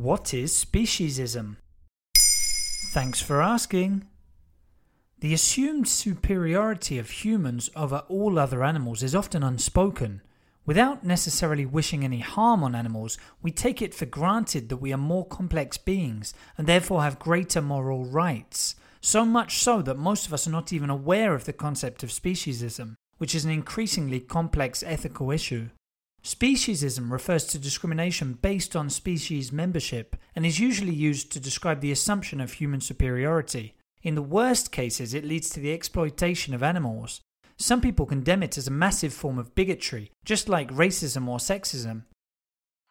What 0.00 0.32
is 0.32 0.52
speciesism? 0.54 1.56
Thanks 2.90 3.20
for 3.20 3.42
asking. 3.42 4.06
The 5.18 5.34
assumed 5.34 5.88
superiority 5.88 6.98
of 6.98 7.10
humans 7.10 7.68
over 7.76 8.04
all 8.08 8.38
other 8.38 8.64
animals 8.64 9.02
is 9.02 9.14
often 9.14 9.42
unspoken. 9.42 10.22
Without 10.64 11.04
necessarily 11.04 11.66
wishing 11.66 12.02
any 12.02 12.20
harm 12.20 12.64
on 12.64 12.74
animals, 12.74 13.18
we 13.42 13.50
take 13.50 13.82
it 13.82 13.92
for 13.92 14.06
granted 14.06 14.70
that 14.70 14.78
we 14.78 14.90
are 14.90 14.96
more 14.96 15.26
complex 15.26 15.76
beings 15.76 16.32
and 16.56 16.66
therefore 16.66 17.02
have 17.02 17.18
greater 17.18 17.60
moral 17.60 18.06
rights. 18.06 18.76
So 19.02 19.26
much 19.26 19.58
so 19.58 19.82
that 19.82 19.98
most 19.98 20.26
of 20.26 20.32
us 20.32 20.46
are 20.46 20.50
not 20.50 20.72
even 20.72 20.88
aware 20.88 21.34
of 21.34 21.44
the 21.44 21.52
concept 21.52 22.02
of 22.02 22.08
speciesism, 22.08 22.94
which 23.18 23.34
is 23.34 23.44
an 23.44 23.50
increasingly 23.50 24.20
complex 24.20 24.82
ethical 24.82 25.30
issue. 25.30 25.68
Speciesism 26.22 27.10
refers 27.10 27.46
to 27.46 27.58
discrimination 27.58 28.34
based 28.34 28.76
on 28.76 28.90
species 28.90 29.52
membership 29.52 30.16
and 30.36 30.44
is 30.44 30.60
usually 30.60 30.94
used 30.94 31.32
to 31.32 31.40
describe 31.40 31.80
the 31.80 31.92
assumption 31.92 32.40
of 32.40 32.52
human 32.52 32.80
superiority. 32.80 33.74
In 34.02 34.14
the 34.14 34.22
worst 34.22 34.70
cases, 34.70 35.14
it 35.14 35.24
leads 35.24 35.48
to 35.50 35.60
the 35.60 35.72
exploitation 35.72 36.52
of 36.54 36.62
animals. 36.62 37.22
Some 37.56 37.80
people 37.80 38.06
condemn 38.06 38.42
it 38.42 38.58
as 38.58 38.66
a 38.66 38.70
massive 38.70 39.14
form 39.14 39.38
of 39.38 39.54
bigotry, 39.54 40.10
just 40.24 40.48
like 40.48 40.70
racism 40.70 41.26
or 41.26 41.38
sexism. 41.38 42.04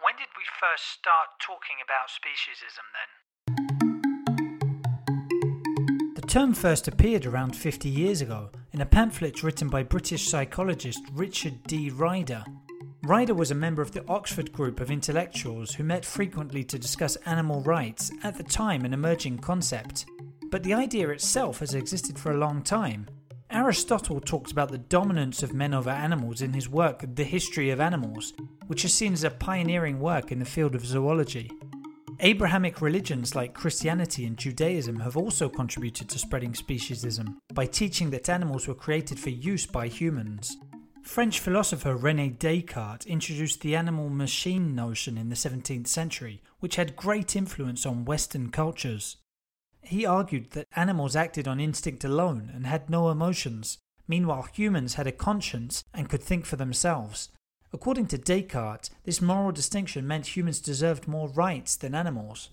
When 0.01 0.15
did 0.17 0.29
we 0.37 0.43
first 0.59 0.85
start 0.85 1.29
talking 1.39 1.77
about 1.83 2.09
speciesism 2.09 2.85
then? 2.93 3.09
The 6.15 6.27
term 6.27 6.53
first 6.53 6.87
appeared 6.87 7.25
around 7.25 7.55
50 7.55 7.89
years 7.89 8.21
ago 8.21 8.49
in 8.71 8.81
a 8.81 8.85
pamphlet 8.85 9.43
written 9.43 9.69
by 9.69 9.83
British 9.83 10.27
psychologist 10.27 11.01
Richard 11.13 11.63
D. 11.63 11.89
Ryder. 11.89 12.43
Ryder 13.09 13.33
was 13.33 13.49
a 13.49 13.55
member 13.55 13.81
of 13.81 13.91
the 13.91 14.07
Oxford 14.07 14.53
group 14.53 14.79
of 14.79 14.91
intellectuals 14.91 15.73
who 15.73 15.83
met 15.83 16.05
frequently 16.05 16.63
to 16.65 16.77
discuss 16.77 17.15
animal 17.25 17.63
rights, 17.63 18.11
at 18.21 18.37
the 18.37 18.43
time 18.43 18.85
an 18.85 18.93
emerging 18.93 19.39
concept. 19.39 20.05
But 20.51 20.61
the 20.61 20.75
idea 20.75 21.09
itself 21.09 21.57
has 21.61 21.73
existed 21.73 22.19
for 22.19 22.31
a 22.31 22.37
long 22.37 22.61
time. 22.61 23.07
Aristotle 23.49 24.21
talked 24.21 24.51
about 24.51 24.69
the 24.69 24.77
dominance 24.77 25.41
of 25.41 25.55
men 25.55 25.73
over 25.73 25.89
animals 25.89 26.43
in 26.43 26.53
his 26.53 26.69
work 26.69 27.03
The 27.15 27.23
History 27.23 27.71
of 27.71 27.79
Animals, 27.79 28.33
which 28.67 28.85
is 28.85 28.93
seen 28.93 29.13
as 29.13 29.23
a 29.23 29.31
pioneering 29.31 29.99
work 29.99 30.31
in 30.31 30.37
the 30.37 30.45
field 30.45 30.75
of 30.75 30.85
zoology. 30.85 31.49
Abrahamic 32.19 32.79
religions 32.79 33.33
like 33.33 33.55
Christianity 33.55 34.27
and 34.27 34.37
Judaism 34.37 34.99
have 34.99 35.17
also 35.17 35.49
contributed 35.49 36.09
to 36.09 36.19
spreading 36.19 36.53
speciesism 36.53 37.37
by 37.55 37.65
teaching 37.65 38.11
that 38.11 38.29
animals 38.29 38.67
were 38.67 38.75
created 38.75 39.19
for 39.19 39.31
use 39.31 39.65
by 39.65 39.87
humans. 39.87 40.55
French 41.09 41.39
philosopher 41.39 41.95
Rene 41.95 42.29
Descartes 42.29 43.07
introduced 43.07 43.61
the 43.61 43.75
animal 43.75 44.11
machine 44.11 44.75
notion 44.75 45.17
in 45.17 45.29
the 45.29 45.35
17th 45.35 45.87
century, 45.87 46.39
which 46.59 46.75
had 46.75 46.95
great 46.95 47.35
influence 47.35 47.83
on 47.83 48.05
Western 48.05 48.51
cultures. 48.51 49.17
He 49.81 50.05
argued 50.05 50.51
that 50.51 50.67
animals 50.75 51.15
acted 51.15 51.47
on 51.47 51.59
instinct 51.59 52.03
alone 52.03 52.51
and 52.53 52.67
had 52.67 52.91
no 52.91 53.09
emotions, 53.09 53.79
meanwhile, 54.07 54.47
humans 54.53 54.93
had 54.93 55.07
a 55.07 55.11
conscience 55.11 55.83
and 55.95 56.07
could 56.07 56.21
think 56.21 56.45
for 56.45 56.57
themselves. 56.57 57.29
According 57.73 58.05
to 58.09 58.19
Descartes, 58.19 58.91
this 59.03 59.19
moral 59.19 59.51
distinction 59.51 60.05
meant 60.05 60.37
humans 60.37 60.59
deserved 60.59 61.07
more 61.07 61.29
rights 61.29 61.75
than 61.75 61.95
animals. 61.95 62.49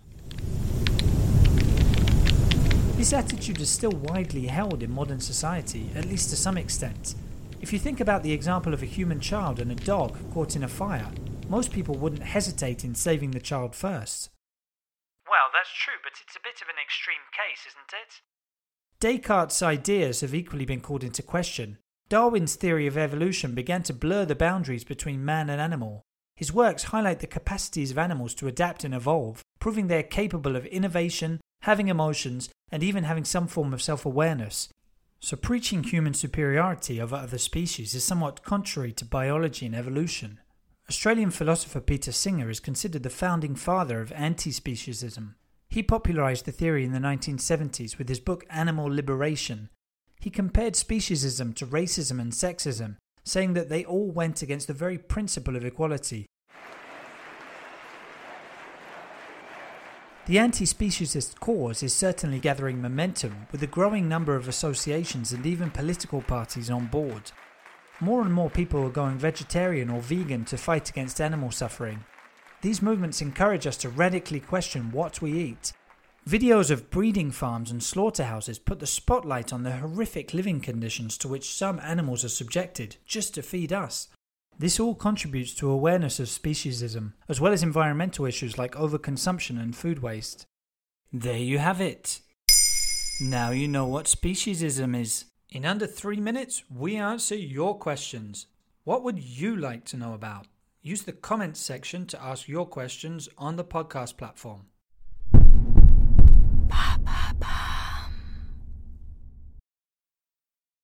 This 2.97 3.12
attitude 3.12 3.61
is 3.61 3.69
still 3.69 3.93
widely 3.93 4.47
held 4.47 4.83
in 4.83 4.91
modern 4.91 5.21
society, 5.21 5.91
at 5.95 6.06
least 6.06 6.31
to 6.31 6.37
some 6.37 6.56
extent. 6.56 7.16
If 7.61 7.72
you 7.72 7.78
think 7.78 8.00
about 8.00 8.22
the 8.22 8.33
example 8.33 8.75
of 8.75 8.83
a 8.83 8.87
human 8.87 9.21
child 9.21 9.61
and 9.61 9.72
a 9.72 9.75
dog 9.75 10.17
caught 10.33 10.56
in 10.56 10.62
a 10.62 10.69
fire, 10.69 11.11
most 11.49 11.72
people 11.72 11.97
wouldn't 11.97 12.22
hesitate 12.22 12.84
in 12.84 12.94
saving 12.94 13.31
the 13.31 13.41
child 13.41 13.75
first. 13.75 14.31
Well, 15.27 15.49
that's 15.53 15.72
true, 15.72 15.95
but 16.03 16.12
it's 16.22 16.37
a 16.37 16.45
bit 16.45 16.61
of 16.62 16.69
an 16.69 16.77
extreme 16.83 17.27
case, 17.33 17.66
isn't 17.66 17.93
it? 17.93 18.21
Descartes' 19.00 19.62
ideas 19.62 20.21
have 20.21 20.34
equally 20.34 20.65
been 20.65 20.81
called 20.81 21.03
into 21.03 21.22
question. 21.22 21.78
Darwin's 22.09 22.55
theory 22.55 22.87
of 22.87 22.97
evolution 22.97 23.55
began 23.55 23.83
to 23.84 23.93
blur 23.93 24.25
the 24.25 24.34
boundaries 24.34 24.84
between 24.84 25.25
man 25.25 25.50
and 25.50 25.61
animal. 25.61 26.03
His 26.37 26.53
works 26.53 26.84
highlight 26.84 27.21
the 27.21 27.27
capacities 27.27 27.91
of 27.91 27.99
animals 27.99 28.34
to 28.34 28.47
adapt 28.47 28.84
and 28.84 28.95
evolve, 28.95 29.43
proving 29.59 29.87
they 29.87 29.99
are 29.99 30.05
capable 30.05 30.55
of 30.55 30.66
innovation, 30.66 31.41
having 31.62 31.89
emotions, 31.89 32.50
and 32.71 32.83
even 32.83 33.05
having 33.05 33.25
some 33.25 33.47
form 33.47 33.72
of 33.72 33.83
self 33.83 34.05
awareness. 34.05 34.69
So, 35.21 35.37
preaching 35.37 35.82
human 35.82 36.15
superiority 36.15 37.00
over 37.00 37.16
other 37.16 37.38
species 37.38 37.94
is 37.94 38.04
somewhat 38.04 38.44
contrary 38.44 38.93
to 38.93 39.04
biology 39.04 39.66
and 39.66 39.75
evolution. 39.75 40.41
Australian 40.88 41.31
philosopher 41.31 41.81
Peter 41.81 42.12
Singer 42.12 42.49
is 42.49 42.60
considered 42.60 43.03
the 43.03 43.10
founding 43.10 43.56
father 43.56 44.00
of 44.00 44.12
anti 44.12 44.50
speciesism. 44.50 45.34
He 45.69 45.82
popularized 45.82 46.44
the 46.44 46.53
theory 46.53 46.84
in 46.84 46.93
the 46.93 47.00
1970s 47.00 47.99
with 47.99 48.09
his 48.09 48.21
book 48.21 48.44
Animal 48.50 48.87
Liberation. 48.87 49.69
He 50.21 50.31
compared 50.31 50.75
speciesism 50.75 51.54
to 51.56 51.66
racism 51.66 52.21
and 52.21 52.33
sexism, 52.33 52.97
saying 53.25 53.54
that 53.54 53.69
they 53.69 53.84
all 53.84 54.10
went 54.10 54.43
against 54.43 54.69
the 54.69 54.75
very 54.75 54.98
principle 54.98 55.56
of 55.56 55.65
equality. 55.65 56.27
The 60.27 60.41
anti 60.41 60.65
speciesist 60.65 61.39
cause 61.39 61.85
is 61.85 61.95
certainly 61.95 62.41
gathering 62.41 62.83
momentum, 62.83 63.47
with 63.53 63.63
a 63.63 63.69
growing 63.69 64.09
number 64.09 64.35
of 64.35 64.49
associations 64.49 65.33
and 65.33 65.47
even 65.47 65.71
political 65.71 66.21
parties 66.21 66.69
on 66.69 66.87
board. 66.87 67.31
More 68.01 68.23
and 68.23 68.33
more 68.33 68.51
people 68.51 68.85
are 68.85 68.91
going 68.91 69.19
vegetarian 69.19 69.89
or 69.89 70.01
vegan 70.01 70.45
to 70.47 70.59
fight 70.59 70.91
against 70.91 71.21
animal 71.21 71.53
suffering. 71.53 72.05
These 72.61 72.83
movements 72.83 73.23
encourage 73.23 73.69
us 73.69 73.77
to 73.79 73.89
radically 73.89 74.41
question 74.41 74.91
what 74.91 75.23
we 75.23 75.33
eat. 75.33 75.73
Videos 76.29 76.73
of 76.73 76.91
breeding 76.91 77.31
farms 77.31 77.71
and 77.71 77.81
slaughterhouses 77.81 78.59
put 78.59 78.81
the 78.81 78.87
spotlight 78.87 79.53
on 79.53 79.63
the 79.63 79.77
horrific 79.77 80.35
living 80.35 80.61
conditions 80.61 81.17
to 81.19 81.29
which 81.29 81.55
some 81.55 81.79
animals 81.79 82.25
are 82.25 82.29
subjected 82.29 82.97
just 83.07 83.35
to 83.35 83.43
feed 83.43 83.73
us. 83.73 84.09
This 84.59 84.81
all 84.81 84.94
contributes 84.94 85.54
to 85.57 85.71
awareness 85.71 86.19
of 86.19 86.28
speciesism, 86.28 87.13
as 87.28 87.41
well 87.41 87.53
as 87.53 87.63
environmental 87.63 88.25
issues 88.25 88.57
like 88.57 88.75
overconsumption 88.75 89.60
and 89.60 89.77
food 89.77 89.98
waste. 89.98 90.47
There 91.13 91.36
you 91.36 91.59
have 91.59 91.81
it. 91.81 92.21
Now 93.21 93.51
you 93.51 93.69
know 93.69 93.86
what 93.86 94.07
speciesism 94.07 94.98
is. 94.98 95.27
In 95.51 95.66
under 95.66 95.86
three 95.86 96.21
minutes, 96.21 96.63
we 96.75 96.97
answer 96.97 97.34
your 97.34 97.78
questions. 97.78 98.47
What 98.84 99.03
would 99.03 99.19
you 99.19 99.57
like 99.57 99.84
to 99.86 99.97
know 99.98 100.15
about? 100.15 100.47
Use 100.83 101.03
the 101.03 101.13
comments 101.13 101.60
section 101.60 102.07
to 102.07 102.22
ask 102.22 102.48
your 102.48 102.66
questions 102.66 103.28
on 103.36 103.57
the 103.57 103.65
podcast 103.65 104.16
platform. 104.16 104.66